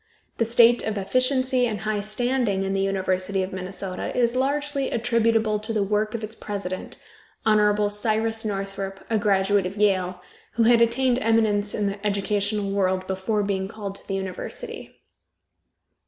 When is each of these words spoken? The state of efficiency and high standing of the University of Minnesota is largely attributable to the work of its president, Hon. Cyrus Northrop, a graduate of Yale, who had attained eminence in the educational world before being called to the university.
The 0.39 0.45
state 0.45 0.81
of 0.81 0.97
efficiency 0.97 1.67
and 1.67 1.81
high 1.81 2.01
standing 2.01 2.65
of 2.65 2.73
the 2.73 2.79
University 2.81 3.43
of 3.43 3.53
Minnesota 3.53 4.11
is 4.17 4.35
largely 4.35 4.89
attributable 4.89 5.59
to 5.59 5.71
the 5.71 5.83
work 5.83 6.15
of 6.15 6.23
its 6.23 6.33
president, 6.35 6.97
Hon. 7.45 7.87
Cyrus 7.87 8.43
Northrop, 8.43 9.05
a 9.11 9.19
graduate 9.19 9.67
of 9.67 9.77
Yale, 9.77 10.19
who 10.53 10.63
had 10.63 10.81
attained 10.81 11.19
eminence 11.19 11.75
in 11.75 11.85
the 11.85 12.03
educational 12.03 12.71
world 12.71 13.05
before 13.05 13.43
being 13.43 13.67
called 13.67 13.93
to 13.93 14.07
the 14.07 14.15
university. 14.15 14.99